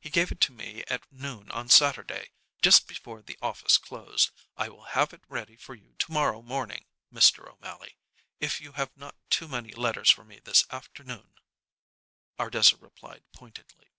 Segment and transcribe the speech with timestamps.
[0.00, 2.30] He gave it to me at noon on Saturday,
[2.62, 4.30] just before the office closed.
[4.56, 7.46] I will have it ready for you to morrow morning, Mr.
[7.46, 7.98] O'Mally,
[8.40, 11.34] if you have not too many letters for me this afternoon,"
[12.40, 13.90] Ardessa replied pointedly.